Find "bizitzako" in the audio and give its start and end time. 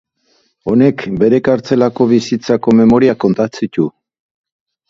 2.13-2.75